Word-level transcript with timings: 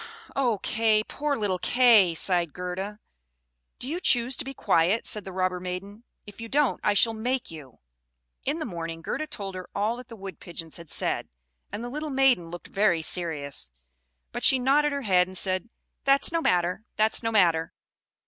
"Oh, 0.35 0.57
Kay! 0.63 1.03
Poor 1.03 1.37
little 1.37 1.59
Kay!" 1.59 2.15
sighed 2.15 2.53
Gerda. 2.53 2.97
"Do 3.77 3.87
you 3.87 3.99
choose 3.99 4.35
to 4.35 4.43
be 4.43 4.51
quiet?" 4.55 5.05
said 5.05 5.25
the 5.25 5.31
robber 5.31 5.59
maiden. 5.59 6.05
"If 6.25 6.41
you 6.41 6.49
don't, 6.49 6.81
I 6.83 6.95
shall 6.95 7.13
make 7.13 7.51
you." 7.51 7.77
In 8.43 8.57
the 8.57 8.65
morning 8.65 9.03
Gerda 9.03 9.27
told 9.27 9.53
her 9.53 9.69
all 9.75 9.97
that 9.97 10.07
the 10.07 10.15
Wood 10.15 10.39
pigeons 10.39 10.77
had 10.77 10.89
said; 10.89 11.29
and 11.71 11.83
the 11.83 11.89
little 11.91 12.09
maiden 12.09 12.49
looked 12.49 12.65
very 12.67 13.03
serious, 13.03 13.69
but 14.31 14.43
she 14.43 14.57
nodded 14.57 14.91
her 14.91 15.03
head, 15.03 15.27
and 15.27 15.37
said, 15.37 15.69
"That's 16.03 16.31
no 16.31 16.41
matter 16.41 16.83
that's 16.95 17.21
no 17.21 17.31
matter. 17.31 17.71